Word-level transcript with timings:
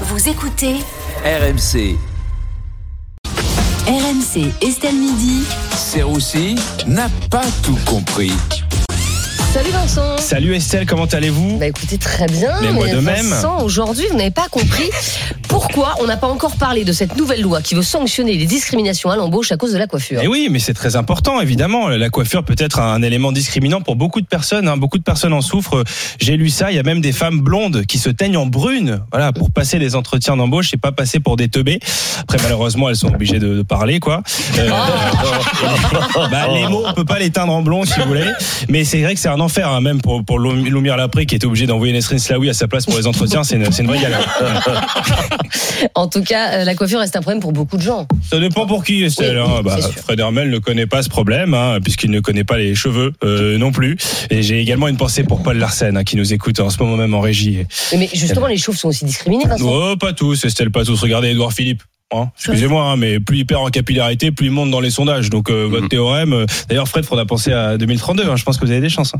Vous 0.00 0.28
écoutez 0.28 0.74
RMC, 1.24 1.96
RMC 3.86 4.52
Estelle 4.60 4.96
Midi. 4.96 5.44
Serroussi 5.76 6.56
n'a 6.88 7.08
pas 7.30 7.44
tout 7.62 7.78
compris. 7.86 8.32
Salut 9.52 9.70
Vincent 9.70 10.18
Salut 10.18 10.56
Estelle, 10.56 10.84
comment 10.84 11.04
allez-vous? 11.04 11.58
Bah 11.58 11.68
écoutez 11.68 11.96
très 11.96 12.26
bien, 12.26 12.60
Mais 12.60 12.72
moi 12.72 12.88
de 12.88 12.98
même. 12.98 13.24
Vincent, 13.24 13.62
aujourd'hui 13.62 14.06
vous 14.10 14.16
n'avez 14.16 14.32
pas 14.32 14.48
compris 14.50 14.90
pourquoi 15.54 15.94
on 16.00 16.06
n'a 16.06 16.16
pas 16.16 16.26
encore 16.26 16.56
parlé 16.56 16.84
de 16.84 16.90
cette 16.92 17.16
nouvelle 17.16 17.40
loi 17.40 17.62
qui 17.62 17.76
veut 17.76 17.82
sanctionner 17.82 18.34
les 18.36 18.46
discriminations 18.46 19.10
à 19.10 19.16
l'embauche 19.16 19.52
à 19.52 19.56
cause 19.56 19.72
de 19.72 19.78
la 19.78 19.86
coiffure. 19.86 20.18
Eh 20.20 20.26
oui, 20.26 20.48
mais 20.50 20.58
c'est 20.58 20.74
très 20.74 20.96
important, 20.96 21.40
évidemment. 21.40 21.86
La 21.90 22.10
coiffure 22.10 22.42
peut 22.42 22.56
être 22.58 22.80
un 22.80 23.00
élément 23.02 23.30
discriminant 23.30 23.80
pour 23.80 23.94
beaucoup 23.94 24.20
de 24.20 24.26
personnes. 24.26 24.66
hein. 24.66 24.76
Beaucoup 24.76 24.98
de 24.98 25.04
personnes 25.04 25.32
en 25.32 25.40
souffrent. 25.42 25.84
J'ai 26.20 26.36
lu 26.36 26.48
ça. 26.50 26.72
Il 26.72 26.74
y 26.74 26.80
a 26.80 26.82
même 26.82 27.00
des 27.00 27.12
femmes 27.12 27.38
blondes 27.40 27.86
qui 27.86 27.98
se 27.98 28.10
teignent 28.10 28.36
en 28.36 28.46
brune, 28.46 29.02
voilà, 29.12 29.32
pour 29.32 29.52
passer 29.52 29.78
les 29.78 29.94
entretiens 29.94 30.36
d'embauche 30.36 30.74
et 30.74 30.76
pas 30.76 30.90
passer 30.90 31.20
pour 31.20 31.36
des 31.36 31.46
teubés. 31.48 31.78
Après, 32.18 32.38
malheureusement, 32.42 32.88
elles 32.90 32.96
sont 32.96 33.14
obligées 33.14 33.38
de, 33.38 33.54
de 33.58 33.62
parler, 33.62 34.00
quoi. 34.00 34.24
Euh, 34.58 34.68
bah, 36.32 36.48
les 36.52 36.66
mots, 36.66 36.82
on 36.84 36.94
peut 36.94 37.04
pas 37.04 37.20
les 37.20 37.30
teindre 37.30 37.52
en 37.52 37.62
blond, 37.62 37.84
si 37.84 38.00
vous 38.00 38.08
voulez. 38.08 38.26
Mais 38.68 38.84
c'est 38.84 39.00
vrai 39.02 39.14
que 39.14 39.20
c'est 39.20 39.28
un 39.28 39.38
enfer, 39.38 39.68
hein, 39.68 39.80
même 39.80 40.00
pour, 40.02 40.24
pour 40.24 40.40
Loumir 40.40 40.96
Lapré, 40.96 41.26
qui 41.26 41.36
était 41.36 41.46
obligé 41.46 41.66
d'envoyer 41.66 41.92
Nesrine 41.92 42.18
Slaoui 42.18 42.50
à 42.50 42.54
sa 42.54 42.66
place 42.66 42.86
pour 42.86 42.96
les 42.98 43.06
entretiens. 43.06 43.44
C'est 43.44 43.54
une, 43.54 43.70
c'est 43.70 43.82
une 43.82 43.88
vraie 43.88 44.00
galère. 44.00 44.26
En 45.94 46.08
tout 46.08 46.22
cas, 46.22 46.50
euh, 46.50 46.64
la 46.64 46.74
coiffure 46.74 47.00
reste 47.00 47.16
un 47.16 47.20
problème 47.20 47.40
pour 47.40 47.52
beaucoup 47.52 47.76
de 47.76 47.82
gens. 47.82 48.06
Ça 48.28 48.38
dépend 48.38 48.66
pour 48.66 48.84
qui, 48.84 49.04
Estelle. 49.04 49.38
Oui, 49.38 49.50
hein. 49.58 49.62
Bah. 49.62 49.76
Fred 49.78 50.18
Hermel 50.18 50.50
ne 50.50 50.58
connaît 50.58 50.86
pas 50.86 51.02
ce 51.02 51.08
problème, 51.08 51.54
hein, 51.54 51.78
puisqu'il 51.82 52.10
ne 52.10 52.20
connaît 52.20 52.44
pas 52.44 52.58
les 52.58 52.74
cheveux 52.74 53.12
euh, 53.22 53.58
non 53.58 53.72
plus. 53.72 53.96
Et 54.30 54.42
j'ai 54.42 54.60
également 54.60 54.88
une 54.88 54.96
pensée 54.96 55.24
pour 55.24 55.42
Paul 55.42 55.58
Larsen, 55.58 55.96
hein, 55.96 56.04
qui 56.04 56.16
nous 56.16 56.32
écoute 56.32 56.60
en 56.60 56.70
ce 56.70 56.82
moment 56.82 56.96
même 56.96 57.14
en 57.14 57.20
régie. 57.20 57.64
Mais 57.96 58.08
justement, 58.12 58.46
les 58.46 58.56
chauves 58.56 58.76
sont 58.76 58.88
aussi 58.88 59.04
discriminés. 59.04 59.44
Oh, 59.62 59.94
pas 59.98 60.12
tous, 60.12 60.44
Estelle, 60.44 60.70
pas 60.70 60.84
tous. 60.84 61.00
Regardez 61.00 61.28
Edouard 61.28 61.52
Philippe. 61.52 61.82
Hein. 62.22 62.30
Excusez-moi, 62.38 62.84
hein, 62.84 62.96
mais 62.96 63.20
plus 63.20 63.38
il 63.38 63.46
perd 63.46 63.62
en 63.62 63.68
capillarité, 63.68 64.30
plus 64.30 64.46
il 64.46 64.52
monte 64.52 64.70
dans 64.70 64.80
les 64.80 64.90
sondages. 64.90 65.30
Donc 65.30 65.50
euh, 65.50 65.64
votre 65.68 65.88
théorème. 65.88 66.32
euh, 66.32 66.46
D'ailleurs, 66.68 66.88
Fred, 66.88 67.04
faudra 67.04 67.24
penser 67.26 67.52
à 67.52 67.76
2032. 67.76 68.28
hein. 68.28 68.36
Je 68.36 68.42
pense 68.44 68.56
que 68.58 68.64
vous 68.64 68.70
avez 68.70 68.80
des 68.80 68.88
chances. 68.88 69.12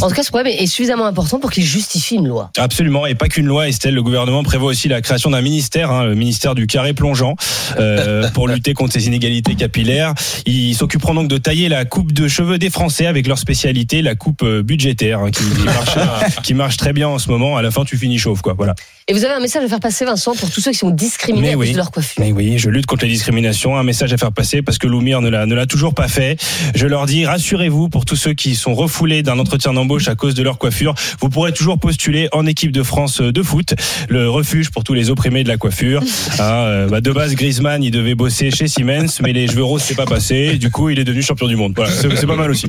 En 0.00 0.08
tout 0.08 0.14
cas, 0.14 0.22
ce 0.22 0.28
problème 0.30 0.52
est 0.58 0.66
suffisamment 0.66 1.06
important 1.06 1.38
pour 1.40 1.50
qu'il 1.50 1.64
justifie 1.64 2.16
une 2.16 2.28
loi. 2.28 2.50
Absolument, 2.58 3.06
et 3.06 3.14
pas 3.14 3.28
qu'une 3.28 3.46
loi, 3.46 3.68
Estelle. 3.68 3.94
Le 3.94 4.02
gouvernement 4.02 4.42
prévoit 4.42 4.70
aussi 4.70 4.88
la 4.88 5.00
création 5.00 5.30
d'un 5.30 5.42
ministère, 5.42 6.04
le 6.04 6.14
ministère 6.14 6.54
du 6.54 6.66
carré 6.66 6.92
plongeant, 6.94 7.36
euh, 7.78 8.28
pour 8.34 8.48
lutter 8.48 8.74
contre 8.74 8.92
ces 8.92 9.06
inégalités 9.06 9.54
capillaires. 9.54 10.14
Ils 10.46 10.74
s'occuperont 10.74 11.14
donc 11.14 11.28
de 11.28 11.38
tailler 11.38 11.68
la 11.68 11.84
coupe 11.84 12.12
de 12.12 12.28
cheveux 12.28 12.58
des 12.58 12.70
Français 12.70 13.06
avec 13.06 13.26
leur 13.26 13.38
spécialité, 13.38 14.02
la 14.02 14.14
coupe 14.14 14.44
budgétaire, 14.44 15.20
qui, 15.32 15.44
qui 15.44 15.62
marche, 15.64 16.34
qui 16.42 16.54
marche 16.54 16.76
très 16.76 16.92
bien 16.92 17.08
en 17.08 17.18
ce 17.18 17.28
moment. 17.30 17.56
À 17.56 17.62
la 17.62 17.70
fin, 17.70 17.84
tu 17.84 17.96
finis 17.96 18.18
chauve, 18.18 18.40
quoi. 18.42 18.54
Voilà. 18.56 18.74
Et 19.08 19.12
vous 19.12 19.24
avez 19.24 19.34
un 19.34 19.40
message 19.40 19.64
à 19.64 19.68
faire 19.68 19.80
passer, 19.80 20.04
Vincent, 20.04 20.34
pour 20.34 20.50
tous 20.50 20.60
ceux 20.60 20.70
qui 20.70 20.78
sont 20.78 20.90
discriminés 20.90 21.52
à 21.54 21.56
oui. 21.56 21.72
de 21.72 21.76
leur 21.76 21.90
coiffure. 21.90 22.22
Mais 22.22 22.30
oui, 22.32 22.39
je 22.40 22.70
lutte 22.70 22.86
contre 22.86 23.04
les 23.04 23.10
discriminations. 23.10 23.76
Un 23.76 23.82
message 23.82 24.12
à 24.12 24.16
faire 24.16 24.32
passer 24.32 24.62
parce 24.62 24.78
que 24.78 24.86
Loumir 24.86 25.20
ne 25.20 25.28
l'a 25.28 25.46
ne 25.46 25.54
l'a 25.54 25.66
toujours 25.66 25.94
pas 25.94 26.08
fait. 26.08 26.40
Je 26.74 26.86
leur 26.86 27.06
dis 27.06 27.26
rassurez-vous 27.26 27.88
pour 27.88 28.04
tous 28.04 28.16
ceux 28.16 28.34
qui 28.34 28.54
sont 28.54 28.74
refoulés 28.74 29.22
d'un 29.22 29.38
entretien 29.38 29.72
d'embauche 29.72 30.08
à 30.08 30.14
cause 30.14 30.34
de 30.34 30.42
leur 30.42 30.58
coiffure, 30.58 30.94
vous 31.20 31.28
pourrez 31.28 31.52
toujours 31.52 31.78
postuler 31.78 32.28
en 32.32 32.46
équipe 32.46 32.72
de 32.72 32.82
France 32.82 33.20
de 33.20 33.42
foot, 33.42 33.74
le 34.08 34.28
refuge 34.28 34.70
pour 34.70 34.84
tous 34.84 34.94
les 34.94 35.10
opprimés 35.10 35.44
de 35.44 35.48
la 35.48 35.56
coiffure. 35.56 36.02
Hein, 36.38 36.42
euh, 36.42 36.88
bah, 36.88 37.00
de 37.00 37.12
base, 37.12 37.34
Griezmann, 37.34 37.82
il 37.82 37.90
devait 37.90 38.14
bosser 38.14 38.50
chez 38.50 38.66
Siemens, 38.66 39.20
mais 39.20 39.32
les 39.32 39.46
cheveux 39.46 39.64
roses 39.64 39.82
c'est 39.82 39.96
pas 39.96 40.06
passé. 40.06 40.56
Du 40.56 40.70
coup, 40.70 40.88
il 40.88 40.98
est 40.98 41.04
devenu 41.04 41.22
champion 41.22 41.48
du 41.48 41.56
monde. 41.56 41.72
Voilà, 41.76 41.90
c'est 41.90 42.08
c'est 42.16 42.26
pas 42.26 42.36
mal 42.36 42.50
aussi. 42.50 42.66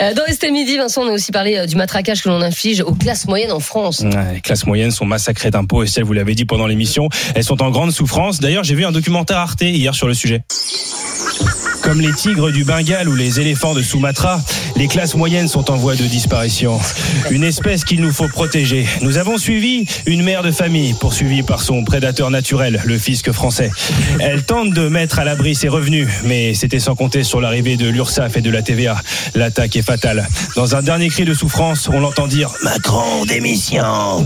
Euh, 0.00 0.14
Dans 0.14 0.24
Estelle 0.24 0.52
Midi, 0.52 0.76
Vincent, 0.76 1.02
on 1.02 1.08
a 1.08 1.12
aussi 1.12 1.32
parlé 1.32 1.56
euh, 1.56 1.66
du 1.66 1.76
matraquage 1.76 2.22
que 2.22 2.28
l'on 2.28 2.40
inflige 2.40 2.80
aux 2.80 2.94
classes 2.94 3.26
moyennes 3.26 3.52
en 3.52 3.60
France. 3.60 4.00
Ouais, 4.00 4.34
les 4.34 4.40
classes 4.40 4.64
moyennes 4.66 4.90
sont 4.90 5.04
massacrées 5.04 5.50
d'impôts. 5.50 5.82
Estelle, 5.82 6.04
vous 6.04 6.12
l'avez 6.12 6.34
dit 6.34 6.44
pendant 6.44 6.66
l'émission, 6.66 7.08
elles 7.34 7.44
sont 7.44 7.62
en 7.62 7.70
grande 7.70 7.90
souffrance. 7.90 8.40
D'ailleurs, 8.40 8.64
j'ai 8.64 8.74
vu 8.74 8.84
un 8.84 8.92
documentaire 9.00 9.38
Arte 9.38 9.62
hier 9.62 9.94
sur 9.94 10.06
le 10.06 10.14
sujet. 10.14 10.42
Comme 11.90 12.02
les 12.02 12.12
tigres 12.12 12.52
du 12.52 12.62
Bengale 12.62 13.08
ou 13.08 13.16
les 13.16 13.40
éléphants 13.40 13.74
de 13.74 13.82
Sumatra, 13.82 14.40
les 14.76 14.86
classes 14.86 15.16
moyennes 15.16 15.48
sont 15.48 15.72
en 15.72 15.76
voie 15.76 15.96
de 15.96 16.04
disparition. 16.04 16.78
Une 17.32 17.42
espèce 17.42 17.82
qu'il 17.82 18.00
nous 18.00 18.12
faut 18.12 18.28
protéger. 18.28 18.86
Nous 19.00 19.18
avons 19.18 19.38
suivi 19.38 19.86
une 20.06 20.22
mère 20.22 20.44
de 20.44 20.52
famille 20.52 20.94
poursuivie 20.94 21.42
par 21.42 21.60
son 21.60 21.82
prédateur 21.82 22.30
naturel, 22.30 22.80
le 22.84 22.96
fisc 22.96 23.32
français. 23.32 23.72
Elle 24.20 24.44
tente 24.44 24.70
de 24.72 24.88
mettre 24.88 25.18
à 25.18 25.24
l'abri 25.24 25.56
ses 25.56 25.66
revenus, 25.66 26.06
mais 26.22 26.54
c'était 26.54 26.78
sans 26.78 26.94
compter 26.94 27.24
sur 27.24 27.40
l'arrivée 27.40 27.76
de 27.76 27.88
l'URSSAF 27.88 28.36
et 28.36 28.40
de 28.40 28.50
la 28.50 28.62
TVA. 28.62 29.02
L'attaque 29.34 29.74
est 29.74 29.82
fatale. 29.82 30.28
Dans 30.54 30.76
un 30.76 30.82
dernier 30.82 31.08
cri 31.08 31.24
de 31.24 31.34
souffrance, 31.34 31.88
on 31.92 31.98
l'entend 31.98 32.28
dire 32.28 32.52
Macron, 32.62 33.24
démission 33.26 34.24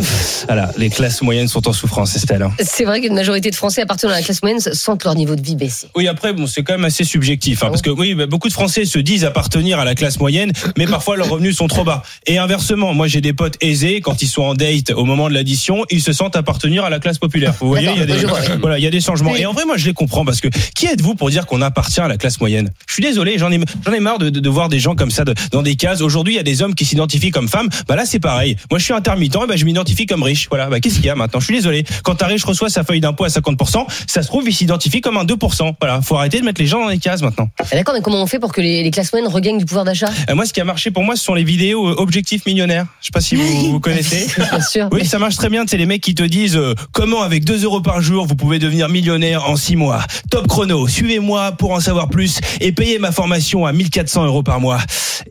Voilà, 0.48 0.70
les 0.76 0.90
classes 0.90 1.22
moyennes 1.22 1.48
sont 1.48 1.66
en 1.66 1.72
souffrance, 1.72 2.14
Estelle. 2.14 2.42
hein. 2.42 2.52
C'est 2.62 2.84
vrai 2.84 3.00
qu'une 3.00 3.14
majorité 3.14 3.50
de 3.50 3.56
Français 3.56 3.80
appartenant 3.80 4.12
à 4.12 4.16
la 4.16 4.22
classe 4.22 4.42
moyenne 4.42 4.60
sentent 4.60 5.04
leur 5.04 5.14
niveau 5.14 5.34
de 5.34 5.42
vie 5.42 5.56
baisser. 5.56 5.86
Oui, 5.96 6.08
après, 6.08 6.34
bon, 6.34 6.46
c'est 6.46 6.62
quand 6.62 6.74
même 6.74 6.84
assez 6.84 7.04
subjectif, 7.04 7.53
hein, 7.62 7.68
parce 7.68 7.82
que 7.82 7.90
oui, 7.90 8.14
bah, 8.14 8.26
beaucoup 8.26 8.48
de 8.48 8.52
Français 8.52 8.84
se 8.84 8.98
disent 8.98 9.24
appartenir 9.24 9.78
à 9.78 9.84
la 9.84 9.94
classe 9.94 10.18
moyenne, 10.18 10.52
mais 10.76 10.86
parfois 10.86 11.16
leurs 11.16 11.28
revenus 11.30 11.56
sont 11.56 11.66
trop 11.68 11.84
bas. 11.84 12.02
Et 12.26 12.38
inversement, 12.38 12.94
moi 12.94 13.06
j'ai 13.06 13.20
des 13.20 13.32
potes 13.32 13.56
aisés, 13.60 14.00
quand 14.00 14.22
ils 14.22 14.28
sont 14.28 14.42
en 14.42 14.54
date 14.54 14.90
au 14.90 15.04
moment 15.04 15.28
de 15.28 15.34
l'addition, 15.34 15.84
ils 15.90 16.02
se 16.02 16.12
sentent 16.12 16.36
appartenir 16.36 16.84
à 16.84 16.90
la 16.90 16.98
classe 16.98 17.18
populaire. 17.18 17.54
Vous 17.60 17.68
voyez, 17.68 17.90
il 17.94 17.98
y 17.98 18.02
a 18.02 18.06
des, 18.06 18.26
voilà, 18.60 18.78
il 18.78 18.84
y 18.84 18.86
a 18.86 18.90
des 18.90 19.00
changements. 19.00 19.34
Et 19.36 19.46
en 19.46 19.52
vrai, 19.52 19.64
moi 19.64 19.76
je 19.76 19.86
les 19.86 19.92
comprends, 19.94 20.24
parce 20.24 20.40
que 20.40 20.48
qui 20.74 20.86
êtes-vous 20.86 21.14
pour 21.14 21.30
dire 21.30 21.46
qu'on 21.46 21.62
appartient 21.62 22.00
à 22.00 22.08
la 22.08 22.16
classe 22.16 22.40
moyenne? 22.40 22.70
Je 22.88 22.94
suis 22.94 23.02
désolé, 23.02 23.38
j'en 23.38 23.50
ai, 23.50 23.60
j'en 23.84 23.92
ai 23.92 24.00
marre 24.00 24.18
de, 24.18 24.30
de, 24.30 24.40
de 24.40 24.48
voir 24.48 24.68
des 24.68 24.80
gens 24.80 24.94
comme 24.94 25.10
ça 25.10 25.24
de- 25.24 25.34
dans 25.52 25.62
des 25.62 25.76
cases. 25.76 26.00
Aujourd'hui, 26.00 26.34
il 26.34 26.36
y 26.36 26.40
a 26.40 26.44
des 26.44 26.62
hommes 26.62 26.74
qui 26.74 26.84
s'identifient 26.84 27.30
comme 27.30 27.48
femmes. 27.48 27.68
Bah 27.88 27.96
là, 27.96 28.04
c'est 28.06 28.20
pareil. 28.20 28.56
Moi, 28.70 28.78
je 28.78 28.84
suis 28.84 28.94
intermittent, 28.94 29.34
et 29.36 29.46
bah, 29.46 29.56
je 29.56 29.64
m'identifie 29.64 30.06
comme 30.06 30.22
riche. 30.22 30.46
Voilà. 30.48 30.68
Bah, 30.68 30.80
qu'est-ce 30.80 30.96
qu'il 30.96 31.04
y 31.06 31.10
a 31.10 31.14
maintenant? 31.14 31.40
Je 31.40 31.46
suis 31.46 31.54
désolé. 31.54 31.84
Quand 32.02 32.22
un 32.22 32.26
riche 32.26 32.44
reçoit 32.44 32.68
sa 32.70 32.84
feuille 32.84 33.00
d'impôt 33.00 33.24
à 33.24 33.28
50%, 33.28 33.86
ça 34.06 34.22
se 34.22 34.28
trouve, 34.28 34.44
il 34.48 34.54
s'identifie 34.54 35.00
comme 35.00 35.16
un 35.16 35.24
2%. 35.24 35.74
Voilà. 35.80 36.00
Faut 36.02 36.16
arrêter 36.16 36.40
de 36.40 36.44
mettre 36.44 36.60
les 36.60 36.66
gens 36.66 36.80
dans 36.82 36.88
les 36.88 36.98
cases 36.98 37.22
maintenant. 37.22 37.43
Ah, 37.60 37.64
D'accord, 37.72 37.94
mais 37.94 38.00
comment 38.00 38.22
on 38.22 38.26
fait 38.26 38.38
pour 38.38 38.52
que 38.52 38.60
les, 38.60 38.82
les 38.82 38.90
classes 38.90 39.12
moyennes 39.12 39.30
regagnent 39.30 39.58
du 39.58 39.64
pouvoir 39.64 39.84
d'achat? 39.84 40.10
Euh, 40.28 40.34
moi, 40.34 40.46
ce 40.46 40.52
qui 40.52 40.60
a 40.60 40.64
marché 40.64 40.90
pour 40.90 41.02
moi, 41.02 41.16
ce 41.16 41.24
sont 41.24 41.34
les 41.34 41.44
vidéos 41.44 41.88
euh, 41.88 41.94
objectifs 41.98 42.46
millionnaires. 42.46 42.86
Je 43.00 43.06
sais 43.06 43.12
pas 43.12 43.20
si 43.20 43.34
vous, 43.36 43.72
vous 43.72 43.80
connaissez. 43.80 44.26
Bien 44.36 44.60
sûr. 44.60 44.88
Oui, 44.92 45.06
ça 45.06 45.18
marche 45.18 45.36
très 45.36 45.48
bien. 45.48 45.64
C'est 45.66 45.76
les 45.76 45.86
mecs 45.86 46.02
qui 46.02 46.14
te 46.14 46.22
disent 46.22 46.56
euh, 46.56 46.74
comment 46.92 47.22
avec 47.22 47.44
2 47.44 47.64
euros 47.64 47.80
par 47.80 48.00
jour 48.00 48.26
vous 48.26 48.36
pouvez 48.36 48.58
devenir 48.58 48.88
millionnaire 48.88 49.48
en 49.48 49.56
6 49.56 49.76
mois. 49.76 50.02
Top 50.30 50.46
chrono. 50.46 50.86
Suivez-moi 50.88 51.52
pour 51.52 51.72
en 51.72 51.80
savoir 51.80 52.08
plus 52.08 52.40
et 52.60 52.72
payez 52.72 52.98
ma 52.98 53.12
formation 53.12 53.66
à 53.66 53.72
1400 53.72 54.24
euros 54.26 54.42
par 54.42 54.60
mois. 54.60 54.78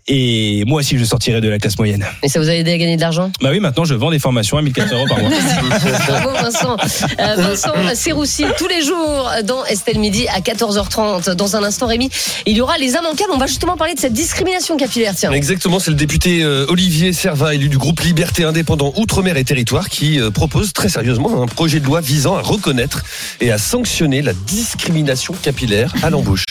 Et 0.07 0.63
moi 0.65 0.79
aussi, 0.79 0.97
je 0.97 1.03
sortirai 1.05 1.41
de 1.41 1.49
la 1.49 1.59
classe 1.59 1.77
moyenne. 1.77 2.05
Et 2.23 2.29
ça 2.29 2.39
vous 2.39 2.49
a 2.49 2.53
aidé 2.53 2.73
à 2.73 2.77
gagner 2.77 2.95
de 2.95 3.01
l'argent? 3.01 3.31
Bah 3.41 3.49
oui, 3.51 3.59
maintenant 3.59 3.85
je 3.85 3.93
vends 3.93 4.11
des 4.11 4.19
formations 4.19 4.57
à 4.57 4.61
1400 4.61 4.95
euros 4.95 5.07
par 5.07 5.19
mois. 5.19 5.29
Bravo 6.07 6.29
Vincent. 6.31 6.77
Vincent 7.17 7.73
Serroussi, 7.93 8.45
tous 8.57 8.67
les 8.67 8.81
jours 8.81 9.29
dans 9.43 9.65
Estelle 9.65 9.99
Midi 9.99 10.27
à 10.27 10.39
14h30. 10.39 11.31
Dans 11.35 11.55
un 11.55 11.63
instant, 11.63 11.87
Rémi, 11.87 12.02
il 12.45 12.57
y 12.57 12.61
aura 12.61 12.77
les 12.77 12.91
immanquables. 12.91 13.31
On 13.33 13.37
va 13.37 13.47
justement 13.47 13.77
parler 13.77 13.93
de 13.93 13.99
cette 13.99 14.13
discrimination 14.13 14.77
capillaire. 14.77 15.13
Exactement, 15.31 15.79
c'est 15.79 15.91
le 15.91 15.97
député 15.97 16.43
euh, 16.43 16.65
Olivier 16.69 17.13
Servat, 17.13 17.55
élu 17.55 17.69
du 17.69 17.77
groupe 17.77 17.99
Liberté 18.01 18.43
Indépendant 18.43 18.93
Outre-mer 18.97 19.37
et 19.37 19.43
Territoire, 19.43 19.89
qui 19.89 20.19
euh, 20.19 20.31
propose 20.31 20.73
très 20.73 20.89
sérieusement 20.89 21.41
un 21.41 21.47
projet 21.47 21.79
de 21.79 21.85
loi 21.85 22.01
visant 22.01 22.35
à 22.35 22.41
reconnaître 22.41 23.03
et 23.41 23.51
à 23.51 23.57
sanctionner 23.57 24.21
la 24.21 24.33
discrimination 24.33 25.33
capillaire 25.41 25.93
à 26.03 26.09
l'embauche. 26.09 26.45